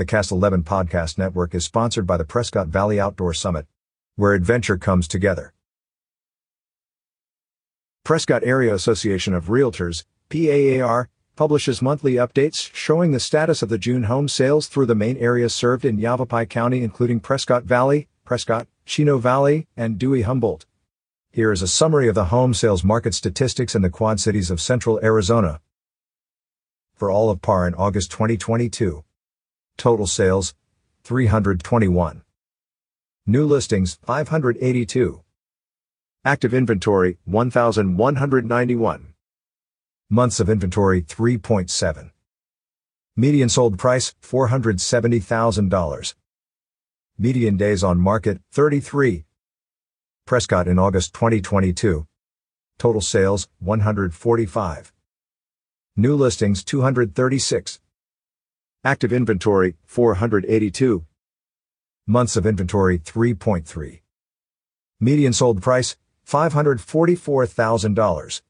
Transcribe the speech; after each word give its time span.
The 0.00 0.06
Cast 0.06 0.32
11 0.32 0.62
podcast 0.62 1.18
network 1.18 1.54
is 1.54 1.66
sponsored 1.66 2.06
by 2.06 2.16
the 2.16 2.24
Prescott 2.24 2.68
Valley 2.68 2.98
Outdoor 2.98 3.34
Summit, 3.34 3.66
where 4.16 4.32
adventure 4.32 4.78
comes 4.78 5.06
together. 5.06 5.52
Prescott 8.02 8.42
Area 8.42 8.72
Association 8.72 9.34
of 9.34 9.48
Realtors, 9.48 10.06
PAAR, 10.30 11.10
publishes 11.36 11.82
monthly 11.82 12.14
updates 12.14 12.74
showing 12.74 13.12
the 13.12 13.20
status 13.20 13.60
of 13.60 13.68
the 13.68 13.76
June 13.76 14.04
home 14.04 14.26
sales 14.26 14.68
through 14.68 14.86
the 14.86 14.94
main 14.94 15.18
areas 15.18 15.54
served 15.54 15.84
in 15.84 15.98
Yavapai 15.98 16.46
County 16.46 16.82
including 16.82 17.20
Prescott 17.20 17.64
Valley, 17.64 18.08
Prescott, 18.24 18.68
Chino 18.86 19.18
Valley, 19.18 19.66
and 19.76 19.98
Dewey 19.98 20.22
Humboldt. 20.22 20.64
Here 21.30 21.52
is 21.52 21.60
a 21.60 21.68
summary 21.68 22.08
of 22.08 22.14
the 22.14 22.32
home 22.32 22.54
sales 22.54 22.82
market 22.82 23.12
statistics 23.12 23.74
in 23.74 23.82
the 23.82 23.90
Quad 23.90 24.18
Cities 24.18 24.50
of 24.50 24.62
Central 24.62 24.98
Arizona. 25.02 25.60
For 26.94 27.10
all 27.10 27.28
of 27.28 27.42
PAR 27.42 27.68
in 27.68 27.74
August 27.74 28.10
2022. 28.12 29.04
Total 29.80 30.06
sales, 30.06 30.54
321. 31.04 32.22
New 33.26 33.46
listings, 33.46 33.98
582. 34.04 35.22
Active 36.22 36.52
inventory, 36.52 37.16
1,191. 37.24 39.14
Months 40.10 40.38
of 40.38 40.50
inventory, 40.50 41.00
3.7. 41.00 42.10
Median 43.16 43.48
sold 43.48 43.78
price, 43.78 44.14
$470,000. 44.20 46.14
Median 47.16 47.56
days 47.56 47.82
on 47.82 47.98
market, 47.98 48.42
33. 48.52 49.24
Prescott 50.26 50.68
in 50.68 50.78
August 50.78 51.14
2022. 51.14 52.06
Total 52.78 53.00
sales, 53.00 53.48
145. 53.60 54.92
New 55.96 56.14
listings, 56.16 56.62
236. 56.64 57.80
Active 58.82 59.12
inventory, 59.12 59.76
482. 59.84 61.04
Months 62.06 62.34
of 62.34 62.46
inventory, 62.46 62.98
3.3. 62.98 64.00
Median 64.98 65.34
sold 65.34 65.60
price, 65.60 65.98
$544,000. 66.26 68.40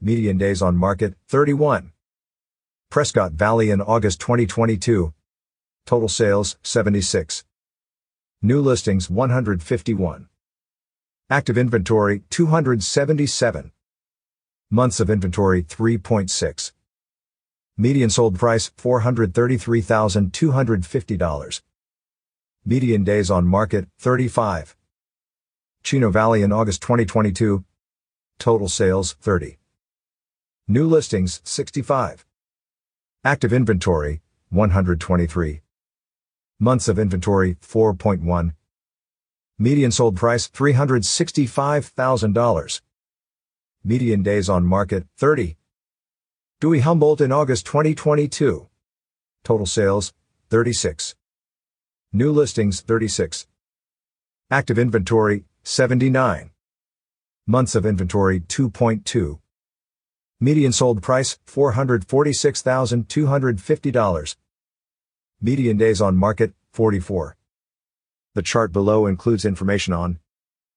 Median 0.00 0.38
days 0.38 0.62
on 0.62 0.76
market, 0.76 1.14
31. 1.26 1.90
Prescott 2.90 3.32
Valley 3.32 3.70
in 3.70 3.80
August 3.80 4.20
2022. 4.20 5.12
Total 5.84 6.08
sales, 6.08 6.56
76. 6.62 7.44
New 8.40 8.60
listings, 8.60 9.10
151. 9.10 10.28
Active 11.28 11.58
inventory, 11.58 12.22
277. 12.30 13.72
Months 14.70 15.00
of 15.00 15.10
inventory, 15.10 15.64
3.6. 15.64 16.70
Median 17.76 18.08
sold 18.08 18.38
price, 18.38 18.70
$433,250. 18.78 21.62
Median 22.64 23.02
days 23.02 23.32
on 23.32 23.48
market, 23.48 23.88
35. 23.98 24.76
Chino 25.82 26.08
Valley 26.10 26.42
in 26.42 26.52
August 26.52 26.82
2022. 26.82 27.64
Total 28.38 28.68
sales, 28.68 29.16
30. 29.20 29.58
New 30.68 30.86
listings, 30.86 31.40
65. 31.42 32.24
Active 33.24 33.52
inventory, 33.52 34.22
123. 34.50 35.62
Months 36.60 36.86
of 36.86 36.96
inventory, 36.98 37.56
4.1. 37.56 38.54
Median 39.58 39.90
sold 39.90 40.16
price, 40.16 40.48
$365,000. 40.48 42.80
Median 43.82 44.22
days 44.22 44.48
on 44.48 44.64
market, 44.64 45.08
30. 45.18 45.56
Dewey 46.64 46.80
Humboldt 46.80 47.20
in 47.20 47.30
August 47.30 47.66
2022. 47.66 48.66
Total 49.44 49.66
sales, 49.66 50.14
36. 50.48 51.14
New 52.10 52.32
listings, 52.32 52.80
36. 52.80 53.46
Active 54.50 54.78
inventory, 54.78 55.44
79. 55.62 56.52
Months 57.46 57.74
of 57.74 57.84
inventory, 57.84 58.40
2.2. 58.40 59.40
Median 60.40 60.72
sold 60.72 61.02
price, 61.02 61.38
$446,250. 61.46 64.36
Median 65.42 65.76
days 65.76 66.00
on 66.00 66.16
market, 66.16 66.54
44. 66.72 67.36
The 68.34 68.40
chart 68.40 68.72
below 68.72 69.06
includes 69.06 69.44
information 69.44 69.92
on 69.92 70.18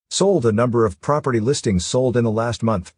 sold 0.09 0.45
a 0.45 0.51
number 0.51 0.85
of 0.85 0.99
property 0.99 1.39
listings 1.39 1.85
sold 1.85 2.17
in 2.17 2.25
the 2.25 2.29
last 2.29 2.61
month. 2.61 2.93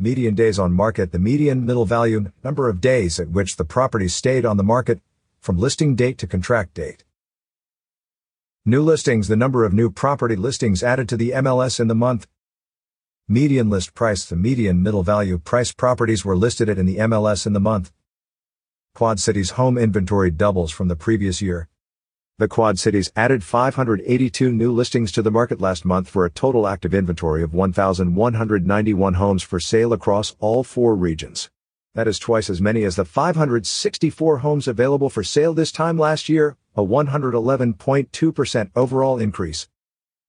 Median 0.00 0.36
days 0.36 0.60
on 0.60 0.72
market 0.72 1.10
the 1.10 1.18
median 1.18 1.66
middle 1.66 1.84
value 1.84 2.30
number 2.44 2.68
of 2.68 2.80
days 2.80 3.18
at 3.18 3.30
which 3.30 3.56
the 3.56 3.64
property 3.64 4.06
stayed 4.06 4.46
on 4.46 4.56
the 4.56 4.62
market 4.62 5.00
from 5.40 5.58
listing 5.58 5.96
date 5.96 6.18
to 6.18 6.26
contract 6.28 6.74
date. 6.74 7.02
New 8.64 8.80
listings 8.80 9.26
the 9.26 9.34
number 9.34 9.64
of 9.64 9.72
new 9.72 9.90
property 9.90 10.36
listings 10.36 10.84
added 10.84 11.08
to 11.08 11.16
the 11.16 11.30
MLS 11.30 11.80
in 11.80 11.88
the 11.88 11.96
month. 11.96 12.28
Median 13.26 13.70
list 13.70 13.92
price 13.92 14.24
the 14.24 14.36
median 14.36 14.84
middle 14.84 15.02
value 15.02 15.36
price 15.36 15.72
properties 15.72 16.24
were 16.24 16.36
listed 16.36 16.68
at 16.68 16.78
in 16.78 16.86
the 16.86 16.98
MLS 16.98 17.44
in 17.44 17.52
the 17.52 17.58
month. 17.58 17.90
Quad 18.94 19.18
Cities 19.18 19.50
home 19.50 19.76
inventory 19.76 20.30
doubles 20.30 20.70
from 20.70 20.86
the 20.86 20.94
previous 20.94 21.42
year. 21.42 21.68
The 22.40 22.46
Quad 22.46 22.78
Cities 22.78 23.10
added 23.16 23.42
582 23.42 24.52
new 24.52 24.70
listings 24.70 25.10
to 25.10 25.22
the 25.22 25.30
market 25.32 25.60
last 25.60 25.84
month 25.84 26.08
for 26.08 26.24
a 26.24 26.30
total 26.30 26.68
active 26.68 26.94
inventory 26.94 27.42
of 27.42 27.52
1,191 27.52 29.14
homes 29.14 29.42
for 29.42 29.58
sale 29.58 29.92
across 29.92 30.36
all 30.38 30.62
four 30.62 30.94
regions. 30.94 31.50
That 31.96 32.06
is 32.06 32.20
twice 32.20 32.48
as 32.48 32.60
many 32.60 32.84
as 32.84 32.94
the 32.94 33.04
564 33.04 34.38
homes 34.38 34.68
available 34.68 35.10
for 35.10 35.24
sale 35.24 35.52
this 35.52 35.72
time 35.72 35.98
last 35.98 36.28
year, 36.28 36.56
a 36.76 36.84
111.2% 36.84 38.70
overall 38.76 39.18
increase. 39.18 39.68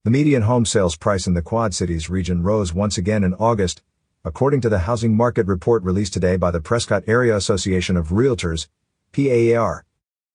The 0.03 0.09
median 0.09 0.41
home 0.41 0.65
sales 0.65 0.95
price 0.95 1.27
in 1.27 1.35
the 1.35 1.43
Quad 1.43 1.75
Cities 1.75 2.09
region 2.09 2.41
rose 2.41 2.73
once 2.73 2.97
again 2.97 3.23
in 3.23 3.35
August, 3.35 3.83
according 4.25 4.61
to 4.61 4.69
the 4.69 4.79
housing 4.79 5.15
market 5.15 5.45
report 5.45 5.83
released 5.83 6.13
today 6.13 6.37
by 6.37 6.49
the 6.49 6.59
Prescott 6.59 7.03
Area 7.05 7.35
Association 7.35 7.95
of 7.95 8.07
Realtors, 8.07 8.67
PAAR. 9.11 9.85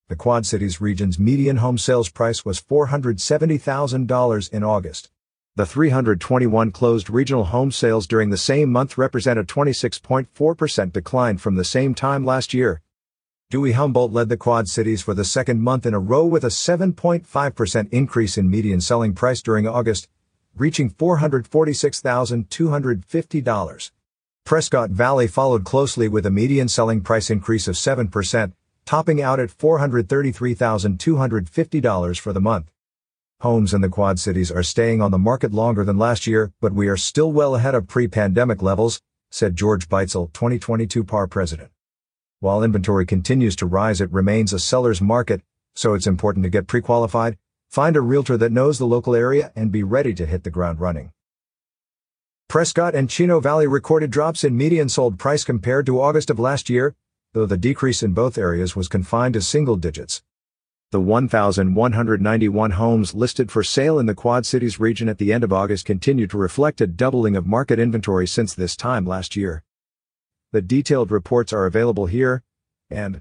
The 0.07 0.17
Quad 0.17 0.45
Cities 0.45 0.83
region's 0.83 1.19
median 1.19 1.57
home 1.57 1.79
sales 1.79 2.11
price 2.11 2.45
was 2.45 2.61
$470,000 2.61 4.53
in 4.53 4.63
August. 4.63 5.09
The 5.57 5.65
321 5.65 6.73
closed 6.73 7.09
regional 7.09 7.45
home 7.45 7.73
sales 7.73 8.07
during 8.07 8.29
the 8.29 8.37
same 8.37 8.71
month 8.71 8.99
represent 8.99 9.39
a 9.39 9.45
26.4% 9.45 10.93
decline 10.93 11.39
from 11.39 11.55
the 11.55 11.65
same 11.65 11.95
time 11.95 12.23
last 12.23 12.53
year. 12.53 12.83
Dewey 13.49 13.73
Humboldt 13.73 14.13
led 14.13 14.29
the 14.29 14.37
Quad 14.37 14.69
Cities 14.69 15.01
for 15.01 15.15
the 15.15 15.25
second 15.25 15.63
month 15.63 15.87
in 15.87 15.95
a 15.95 15.99
row 15.99 16.27
with 16.27 16.45
a 16.45 16.49
7.5% 16.49 17.89
increase 17.91 18.37
in 18.37 18.51
median 18.51 18.83
selling 18.83 19.15
price 19.15 19.41
during 19.41 19.67
August, 19.67 20.07
reaching 20.55 20.91
$446,250. 20.91 23.91
Prescott 24.45 24.91
Valley 24.91 25.27
followed 25.27 25.65
closely 25.65 26.09
with 26.09 26.27
a 26.27 26.31
median 26.31 26.69
selling 26.69 27.01
price 27.01 27.31
increase 27.31 27.67
of 27.69 27.77
7%, 27.77 28.53
topping 28.85 29.23
out 29.23 29.41
at 29.41 29.49
$433,250 29.49 32.19
for 32.19 32.33
the 32.33 32.41
month. 32.41 32.71
Homes 33.41 33.75
in 33.75 33.81
the 33.81 33.89
Quad 33.89 34.19
Cities 34.19 34.53
are 34.53 34.63
staying 34.63 35.03
on 35.03 35.11
the 35.11 35.19
market 35.19 35.53
longer 35.53 35.85
than 35.85 35.99
last 35.99 36.27
year, 36.27 36.53
but 36.61 36.73
we 36.73 36.89
are 36.89 36.97
still 36.97 37.33
well 37.33 37.57
ahead 37.57 37.75
of 37.75 37.89
pre-pandemic 37.89 38.63
levels, 38.63 39.01
said 39.31 39.57
George 39.57 39.89
Beitzel, 39.89 40.33
2022 40.33 41.05
PAR 41.05 41.27
president. 41.27 41.71
While 42.41 42.63
inventory 42.63 43.07
continues 43.07 43.57
to 43.57 43.67
rise, 43.67 44.01
it 44.01 44.13
remains 44.13 44.53
a 44.53 44.59
seller's 44.59 45.01
market, 45.01 45.41
so 45.75 45.95
it's 45.95 46.07
important 46.07 46.45
to 46.45 46.51
get 46.51 46.67
pre-qualified, 46.67 47.39
find 47.71 47.97
a 47.97 48.01
realtor 48.01 48.37
that 48.37 48.53
knows 48.53 48.79
the 48.79 48.87
local 48.87 49.15
area, 49.15 49.53
and 49.57 49.73
be 49.73 49.83
ready 49.83 50.15
to 50.15 50.27
hit 50.27 50.45
the 50.45 50.51
ground 50.51 50.79
running. 50.79 51.11
Prescott 52.49 52.95
and 52.95 53.11
Chino 53.11 53.41
Valley 53.41 53.67
recorded 53.67 54.11
drops 54.11 54.45
in 54.45 54.57
median 54.57 54.89
sold 54.89 55.19
price 55.19 55.43
compared 55.43 55.87
to 55.87 56.01
August 56.01 56.31
of 56.31 56.39
last 56.39 56.71
year, 56.71 56.95
though 57.35 57.47
the 57.47 57.57
decrease 57.57 58.03
in 58.03 58.15
both 58.15 58.39
areas 58.39 58.75
was 58.75 58.89
confined 58.89 59.35
to 59.35 59.43
single 59.43 59.75
digits. 59.77 60.23
The 60.93 61.01
1,191 61.01 62.71
homes 62.71 63.13
listed 63.13 63.51
for 63.51 63.65
sale 63.65 63.99
in 63.99 64.07
the 64.07 64.15
Quad 64.15 64.47
Cities 64.47 64.79
region 64.79 65.09
at 65.09 65.19
the 65.19 65.33
end 65.33 65.43
of 65.43 65.53
August 65.53 65.85
continue 65.85 66.29
to 66.29 66.39
reflect 66.39 66.81
a 66.81 66.87
doubling 66.87 67.35
of 67.35 67.45
market 67.45 67.81
inventory 67.81 68.29
since 68.29 68.55
this 68.55 68.77
time 68.77 69.05
last 69.05 69.35
year. 69.35 69.65
The 70.53 70.63
detailed 70.63 71.11
reports 71.11 71.53
are 71.53 71.67
available 71.67 72.07
here, 72.07 72.45
and 72.89 73.21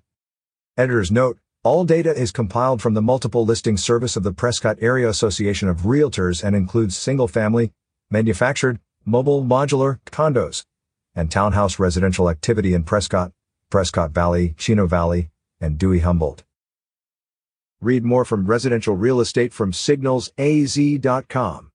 Editor's 0.78 1.12
note, 1.12 1.40
all 1.64 1.84
data 1.84 2.16
is 2.16 2.32
compiled 2.32 2.84
from 2.84 2.94
the 2.94 3.02
multiple 3.02 3.44
listing 3.44 3.78
service 3.78 4.16
of 4.16 4.22
the 4.22 4.34
Prescott 4.34 4.78
Area 4.80 5.10
Association 5.10 5.68
of 5.70 5.82
Realtors 5.82 6.44
and 6.44 6.56
includes 6.56 6.96
single-family, 6.96 7.72
manufactured, 8.12 8.80
mobile 9.06 9.44
modular, 9.44 10.00
condos, 10.06 10.66
and 11.16 11.32
townhouse 11.32 11.80
residential 11.80 12.30
activity 12.30 12.76
in 12.76 12.84
Prescott. 12.84 13.32
Prescott 13.74 14.12
Valley, 14.12 14.54
Chino 14.56 14.86
Valley, 14.86 15.32
and 15.60 15.80
Dewey 15.80 16.02
Humboldt. 16.02 16.44
Read 17.82 18.04
more 18.04 18.24
from 18.24 18.46
residential 18.46 18.96
real 18.96 19.20
estate 19.20 19.52
from 19.52 19.72
signalsaz.com. 19.72 21.72